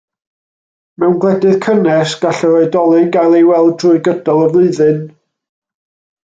Mewn 1.01 1.17
gwledydd 1.25 1.59
cynnes, 1.65 2.15
gall 2.23 2.41
yr 2.47 2.55
oedolyn 2.63 3.13
gael 3.17 3.37
ei 3.41 3.45
weld 3.51 3.77
drwy 3.85 4.01
gydol 4.09 4.43
y 4.47 4.49
flwyddyn. 4.57 4.99